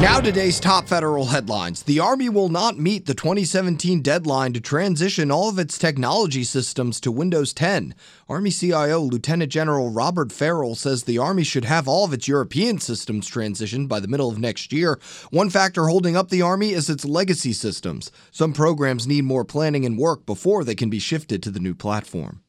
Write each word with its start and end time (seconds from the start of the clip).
Now, 0.00 0.20
today's 0.20 0.60
top 0.60 0.86
federal 0.86 1.24
headlines. 1.24 1.82
The 1.82 1.98
Army 1.98 2.28
will 2.28 2.50
not 2.50 2.78
meet 2.78 3.06
the 3.06 3.14
2017 3.14 4.00
deadline 4.00 4.52
to 4.52 4.60
transition 4.60 5.32
all 5.32 5.48
of 5.48 5.58
its 5.58 5.76
technology 5.76 6.44
systems 6.44 7.00
to 7.00 7.10
Windows 7.10 7.52
10. 7.52 7.96
Army 8.28 8.52
CIO 8.52 9.00
Lieutenant 9.00 9.50
General 9.50 9.90
Robert 9.90 10.30
Ferrell 10.30 10.76
says 10.76 11.02
the 11.02 11.18
Army 11.18 11.42
should 11.42 11.64
have 11.64 11.88
all 11.88 12.04
of 12.04 12.12
its 12.12 12.28
European 12.28 12.78
systems 12.78 13.28
transitioned 13.28 13.88
by 13.88 13.98
the 13.98 14.06
middle 14.06 14.30
of 14.30 14.38
next 14.38 14.72
year. 14.72 15.00
One 15.32 15.50
factor 15.50 15.88
holding 15.88 16.16
up 16.16 16.28
the 16.28 16.42
Army 16.42 16.70
is 16.70 16.88
its 16.88 17.04
legacy 17.04 17.52
systems. 17.52 18.12
Some 18.30 18.52
programs 18.52 19.08
need 19.08 19.24
more 19.24 19.44
planning 19.44 19.84
and 19.84 19.98
work 19.98 20.24
before 20.26 20.62
they 20.62 20.76
can 20.76 20.90
be 20.90 21.00
shifted 21.00 21.42
to 21.42 21.50
the 21.50 21.58
new 21.58 21.74
platform. 21.74 22.42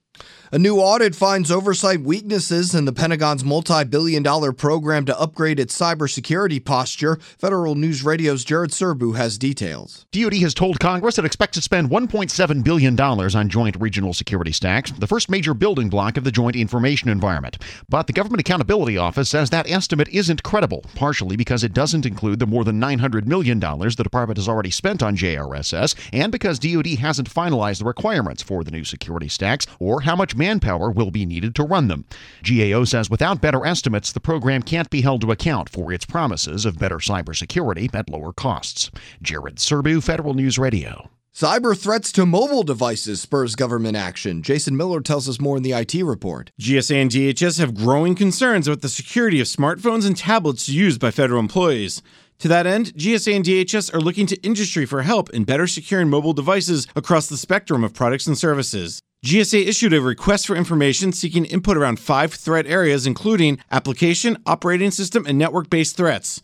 A 0.52 0.58
new 0.58 0.78
audit 0.80 1.14
finds 1.14 1.52
oversight 1.52 2.02
weaknesses 2.02 2.74
in 2.74 2.86
the 2.86 2.92
Pentagon's 2.92 3.44
multi 3.44 3.84
billion 3.84 4.24
dollar 4.24 4.52
program 4.52 5.06
to 5.06 5.20
upgrade 5.20 5.60
its 5.60 5.78
cybersecurity 5.78 6.64
posture. 6.66 7.20
Federal 7.38 7.76
News 7.76 8.04
Radio's 8.04 8.44
Jared 8.44 8.72
Serbu 8.72 9.16
has 9.16 9.38
details. 9.38 10.08
DoD 10.12 10.34
has 10.38 10.56
told 10.56 10.80
Congress 10.80 11.20
it 11.20 11.26
expects 11.26 11.54
to 11.58 11.62
spend 11.62 11.92
$1.7 11.92 12.64
billion 12.64 13.00
on 13.00 13.50
joint 13.50 13.76
regional 13.80 14.12
security 14.12 14.52
stacks, 14.52 14.90
the 14.90 15.06
first 15.06 15.30
major 15.30 15.54
building 15.54 15.88
block 15.88 16.18
of 16.18 16.24
the 16.24 16.32
joint 16.32 16.56
information 16.56 17.10
environment. 17.10 17.60
But 17.88 18.08
the 18.08 18.14
Government 18.14 18.42
Accountability 18.42 18.98
Office 18.98 19.30
says 19.30 19.52
that 19.52 19.70
estimate 19.70 20.08
isn't 20.08 20.42
credible, 20.42 20.84
partially 20.96 21.36
because 21.36 21.64
it 21.64 21.74
doesn't 21.74 22.08
include 22.08 22.40
the 22.40 22.48
more 22.48 22.64
than 22.64 22.82
$900 22.82 23.28
million 23.28 23.60
the 23.60 24.02
department 24.04 24.38
has 24.38 24.50
already 24.50 24.72
spent 24.72 25.04
on 25.04 25.16
JRSS, 25.16 25.94
and 26.12 26.32
because 26.32 26.58
DoD 26.58 26.88
hasn't 26.88 27.30
finalized 27.30 27.78
the 27.78 27.86
requirements 27.86 28.42
for 28.42 28.64
the 28.64 28.72
new 28.72 28.84
security 28.84 29.28
stacks 29.28 29.68
or 29.80 30.02
how 30.10 30.16
much 30.16 30.36
manpower 30.36 30.90
will 30.90 31.12
be 31.12 31.24
needed 31.24 31.54
to 31.54 31.62
run 31.62 31.88
them. 31.88 32.04
GAO 32.44 32.84
says 32.84 33.12
without 33.12 33.42
better 33.42 33.64
estimates, 33.64 34.12
the 34.12 34.20
program 34.20 34.64
can't 34.64 34.90
be 34.90 35.02
held 35.02 35.22
to 35.22 35.32
account 35.32 35.70
for 35.70 35.94
its 35.94 36.04
promises 36.04 36.66
of 36.66 36.80
better 36.80 36.98
cybersecurity 36.98 37.94
at 37.94 38.10
lower 38.10 38.34
costs. 38.34 38.90
Jared 39.22 39.58
Serbu, 39.58 40.02
Federal 40.02 40.34
News 40.34 40.58
Radio. 40.58 41.12
Cyber 41.32 41.80
threats 41.80 42.12
to 42.14 42.26
mobile 42.26 42.64
devices 42.64 43.22
spurs 43.22 43.56
government 43.56 43.96
action. 43.96 44.42
Jason 44.42 44.76
Miller 44.76 45.00
tells 45.00 45.30
us 45.30 45.40
more 45.40 45.58
in 45.58 45.64
the 45.64 45.74
IT 45.74 46.04
report. 46.04 46.52
GSA 46.60 46.96
and 47.04 47.12
DHS 47.12 47.60
have 47.60 47.76
growing 47.76 48.16
concerns 48.16 48.68
about 48.68 48.82
the 48.82 48.90
security 48.90 49.40
of 49.40 49.46
smartphones 49.46 50.08
and 50.08 50.18
tablets 50.18 50.68
used 50.68 51.00
by 51.00 51.12
federal 51.12 51.40
employees. 51.40 52.02
To 52.40 52.48
that 52.48 52.66
end, 52.66 52.94
GSA 52.96 53.36
and 53.36 53.46
DHS 53.46 53.94
are 53.94 54.02
looking 54.02 54.26
to 54.26 54.42
industry 54.42 54.88
for 54.88 55.04
help 55.04 55.30
in 55.30 55.44
better 55.44 55.68
securing 55.68 56.10
mobile 56.10 56.34
devices 56.34 56.88
across 56.96 57.28
the 57.28 57.38
spectrum 57.38 57.84
of 57.84 57.94
products 57.94 58.26
and 58.26 58.38
services. 58.38 59.02
GSA 59.26 59.68
issued 59.68 59.94
a 59.94 60.00
request 60.00 60.48
for 60.48 60.56
information 60.56 61.12
seeking 61.12 61.44
input 61.44 61.76
around 61.76 62.00
five 62.00 62.34
threat 62.34 62.66
areas, 62.66 63.06
including 63.06 63.60
application, 63.70 64.38
operating 64.46 64.92
system, 64.92 65.26
and 65.28 65.38
network 65.38 65.70
based 65.70 65.98
threats. 65.98 66.42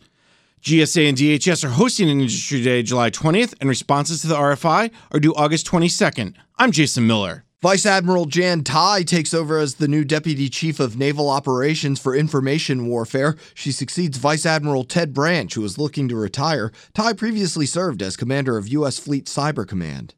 GSA 0.60 1.08
and 1.08 1.16
DHS 1.16 1.64
are 1.64 1.70
hosting 1.70 2.10
an 2.10 2.20
Industry 2.20 2.62
Day 2.62 2.82
July 2.82 3.10
20th, 3.10 3.54
and 3.60 3.70
responses 3.70 4.20
to 4.20 4.26
the 4.26 4.34
RFI 4.34 4.90
are 5.10 5.20
due 5.20 5.34
August 5.36 5.66
22nd. 5.66 6.34
I'm 6.58 6.70
Jason 6.70 7.06
Miller. 7.06 7.44
Vice 7.62 7.86
Admiral 7.86 8.26
Jan 8.26 8.62
Tighe 8.62 9.06
takes 9.06 9.32
over 9.32 9.58
as 9.58 9.76
the 9.76 9.88
new 9.88 10.04
Deputy 10.04 10.50
Chief 10.50 10.78
of 10.78 10.98
Naval 10.98 11.30
Operations 11.30 11.98
for 11.98 12.14
Information 12.14 12.86
Warfare. 12.88 13.36
She 13.54 13.72
succeeds 13.72 14.18
Vice 14.18 14.44
Admiral 14.44 14.84
Ted 14.84 15.14
Branch, 15.14 15.52
who 15.54 15.64
is 15.64 15.78
looking 15.78 16.08
to 16.08 16.16
retire. 16.16 16.70
Tighe 16.92 17.16
previously 17.16 17.64
served 17.64 18.02
as 18.02 18.18
commander 18.18 18.58
of 18.58 18.68
U.S. 18.68 18.98
Fleet 18.98 19.24
Cyber 19.24 19.66
Command. 19.66 20.12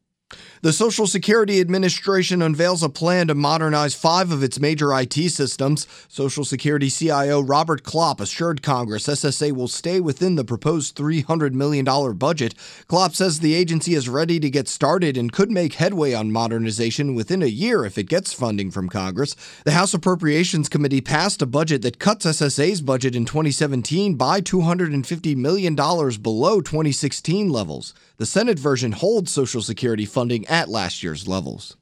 The 0.60 0.72
Social 0.72 1.06
Security 1.06 1.60
Administration 1.60 2.42
unveils 2.42 2.82
a 2.82 2.88
plan 2.88 3.28
to 3.28 3.34
modernize 3.36 3.94
five 3.94 4.32
of 4.32 4.42
its 4.42 4.58
major 4.58 4.92
IT 4.92 5.14
systems. 5.30 5.86
Social 6.08 6.44
Security 6.44 6.90
CIO 6.90 7.40
Robert 7.40 7.84
Klopp 7.84 8.20
assured 8.20 8.60
Congress 8.60 9.06
SSA 9.06 9.52
will 9.52 9.68
stay 9.68 10.00
within 10.00 10.34
the 10.34 10.42
proposed 10.42 10.96
$300 10.96 11.52
million 11.52 11.84
budget. 12.16 12.56
Klopp 12.88 13.14
says 13.14 13.38
the 13.38 13.54
agency 13.54 13.94
is 13.94 14.08
ready 14.08 14.40
to 14.40 14.50
get 14.50 14.66
started 14.66 15.16
and 15.16 15.32
could 15.32 15.52
make 15.52 15.74
headway 15.74 16.12
on 16.12 16.32
modernization 16.32 17.14
within 17.14 17.40
a 17.40 17.46
year 17.46 17.84
if 17.84 17.97
it 17.97 18.08
gets 18.08 18.32
funding 18.32 18.72
from 18.72 18.88
Congress. 18.88 19.36
The 19.64 19.72
House 19.72 19.94
Appropriations 19.94 20.68
Committee 20.68 21.00
passed 21.00 21.41
a 21.41 21.47
budget 21.47 21.82
that 21.82 22.00
cuts 22.00 22.26
SSA's 22.26 22.80
budget 22.80 23.14
in 23.14 23.26
2017 23.26 24.16
by 24.16 24.41
$250 24.41 25.36
million 25.36 25.76
below 25.76 26.60
2016 26.60 27.48
levels. 27.48 27.94
The 28.16 28.26
Senate 28.26 28.58
version 28.58 28.91
holds 28.91 29.30
Social 29.30 29.62
Security 29.62 30.04
funding 30.04 30.47
at 30.48 30.69
last 30.69 31.03
year's 31.03 31.28
levels. 31.28 31.76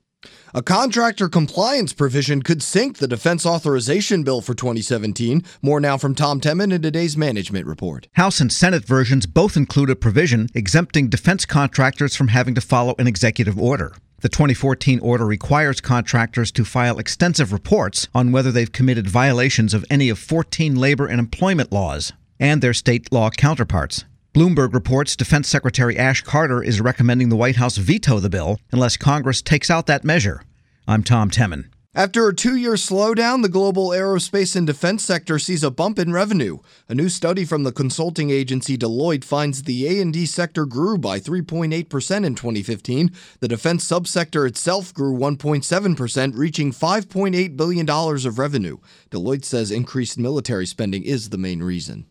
A 0.54 0.62
contractor 0.62 1.28
compliance 1.28 1.92
provision 1.92 2.42
could 2.42 2.62
sink 2.62 2.98
the 2.98 3.08
defense 3.08 3.44
authorization 3.44 4.22
bill 4.22 4.40
for 4.40 4.54
2017. 4.54 5.44
More 5.60 5.80
now 5.80 5.98
from 5.98 6.14
Tom 6.14 6.40
Temin 6.40 6.72
in 6.72 6.82
today's 6.82 7.16
management 7.16 7.66
report. 7.66 8.08
House 8.14 8.40
and 8.40 8.52
Senate 8.52 8.84
versions 8.84 9.26
both 9.26 9.56
include 9.56 9.90
a 9.90 9.96
provision 9.96 10.48
exempting 10.54 11.08
defense 11.08 11.44
contractors 11.44 12.16
from 12.16 12.28
having 12.28 12.54
to 12.54 12.60
follow 12.60 12.94
an 12.98 13.06
executive 13.06 13.60
order. 13.60 13.94
The 14.20 14.30
2014 14.30 14.98
order 15.00 15.26
requires 15.26 15.80
contractors 15.80 16.50
to 16.52 16.64
file 16.64 16.98
extensive 16.98 17.52
reports 17.52 18.08
on 18.14 18.32
whether 18.32 18.50
they've 18.50 18.72
committed 18.72 19.08
violations 19.08 19.74
of 19.74 19.84
any 19.90 20.08
of 20.08 20.18
14 20.18 20.74
labor 20.74 21.06
and 21.06 21.20
employment 21.20 21.70
laws 21.70 22.14
and 22.40 22.62
their 22.62 22.74
state 22.74 23.12
law 23.12 23.28
counterparts. 23.30 24.04
Bloomberg 24.36 24.74
reports 24.74 25.16
Defense 25.16 25.48
Secretary 25.48 25.96
Ash 25.96 26.20
Carter 26.20 26.62
is 26.62 26.78
recommending 26.78 27.30
the 27.30 27.36
White 27.36 27.56
House 27.56 27.78
veto 27.78 28.20
the 28.20 28.28
bill 28.28 28.58
unless 28.70 28.98
Congress 28.98 29.40
takes 29.40 29.70
out 29.70 29.86
that 29.86 30.04
measure. 30.04 30.42
I'm 30.86 31.02
Tom 31.02 31.30
Temin. 31.30 31.70
After 31.94 32.28
a 32.28 32.34
two-year 32.34 32.74
slowdown, 32.74 33.40
the 33.40 33.48
global 33.48 33.88
aerospace 33.88 34.54
and 34.54 34.66
defense 34.66 35.02
sector 35.02 35.38
sees 35.38 35.64
a 35.64 35.70
bump 35.70 35.98
in 35.98 36.12
revenue. 36.12 36.58
A 36.86 36.94
new 36.94 37.08
study 37.08 37.46
from 37.46 37.62
the 37.62 37.72
consulting 37.72 38.28
agency 38.28 38.76
Deloitte 38.76 39.24
finds 39.24 39.62
the 39.62 39.86
A&D 39.86 40.26
sector 40.26 40.66
grew 40.66 40.98
by 40.98 41.18
3.8% 41.18 41.72
in 41.72 42.34
2015. 42.34 43.12
The 43.40 43.48
defense 43.48 43.88
subsector 43.88 44.46
itself 44.46 44.92
grew 44.92 45.16
1.7%, 45.16 46.36
reaching 46.36 46.72
$5.8 46.72 47.56
billion 47.56 47.88
of 47.88 48.38
revenue. 48.38 48.76
Deloitte 49.10 49.46
says 49.46 49.70
increased 49.70 50.18
military 50.18 50.66
spending 50.66 51.04
is 51.04 51.30
the 51.30 51.38
main 51.38 51.62
reason. 51.62 52.04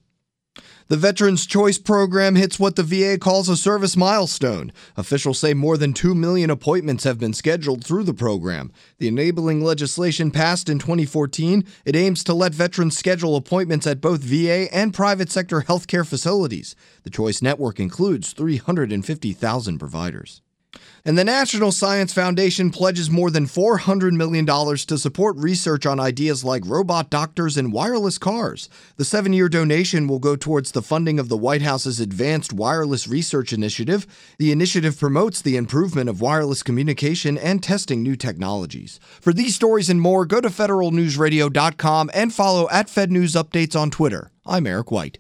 The 0.88 0.98
Veterans 0.98 1.48
Choice 1.48 1.80
Program 1.80 2.36
hits 2.36 2.60
what 2.60 2.76
the 2.76 2.84
VA 2.84 3.18
calls 3.18 3.50
a 3.50 3.58
service 3.58 3.98
milestone. 3.98 4.72
Officials 4.96 5.40
say 5.40 5.56
more 5.56 5.78
than 5.78 5.94
2 5.94 6.14
million 6.14 6.52
appointments 6.52 7.06
have 7.06 7.18
been 7.18 7.34
scheduled 7.34 7.84
through 7.84 8.04
the 8.04 8.14
program. 8.14 8.72
The 9.00 9.08
enabling 9.08 9.64
legislation 9.64 10.30
passed 10.30 10.70
in 10.70 10.78
2014. 10.78 11.66
It 11.86 11.96
aims 11.96 12.24
to 12.26 12.36
let 12.36 12.54
veterans 12.54 12.96
schedule 12.96 13.36
appointments 13.36 13.88
at 13.88 14.00
both 14.00 14.22
VA 14.22 14.72
and 14.72 14.94
private 14.94 15.32
sector 15.32 15.62
healthcare 15.62 16.06
facilities. 16.06 16.76
The 17.02 17.10
Choice 17.10 17.42
Network 17.42 17.80
includes 17.80 18.34
350,000 18.34 19.80
providers. 19.80 20.44
And 21.04 21.18
the 21.18 21.24
National 21.24 21.72
Science 21.72 22.14
Foundation 22.14 22.72
pledges 22.72 23.10
more 23.10 23.30
than 23.30 23.46
$400 23.46 24.14
million 24.14 24.46
to 24.46 24.98
support 24.98 25.38
research 25.38 25.86
on 25.86 26.00
ideas 26.00 26.44
like 26.44 26.66
robot 26.66 27.10
doctors 27.10 27.58
and 27.58 27.72
wireless 27.72 28.18
cars. 28.18 28.70
The 28.98 29.06
seven 29.06 29.34
year 29.34 29.48
donation 29.48 30.08
will 30.08 30.20
go 30.20 30.36
towards 30.36 30.72
the 30.72 30.82
funding 30.82 31.20
of 31.20 31.30
the 31.30 31.38
White 31.38 31.62
House's 31.62 32.00
Advanced 32.00 32.54
Wireless 32.54 33.08
Research 33.08 33.54
Initiative. 33.54 34.08
The 34.40 34.52
initiative 34.52 35.00
promotes 35.00 35.42
the 35.42 35.58
improvement 35.58 36.10
of 36.10 36.22
wireless 36.22 36.64
communication 36.64 37.38
and 37.38 37.62
testing 37.62 38.02
new 38.02 38.16
technologies. 38.16 39.00
For 39.22 39.34
these 39.34 39.56
stories 39.56 39.90
and 39.90 40.02
more, 40.02 40.26
go 40.26 40.42
to 40.42 40.50
federalnewsradio.com 40.50 42.12
and 42.14 42.34
follow 42.34 42.70
at 42.70 42.90
Fed 42.90 43.12
Updates 43.12 43.80
on 43.80 43.92
Twitter. 43.92 44.32
I'm 44.46 44.68
Eric 44.68 44.92
White. 44.92 45.20